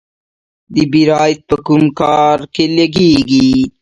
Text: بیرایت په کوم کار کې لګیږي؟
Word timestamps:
بیرایت 0.91 1.39
په 1.49 1.55
کوم 1.65 1.83
کار 1.99 2.39
کې 2.53 2.63
لګیږي؟ 2.77 3.49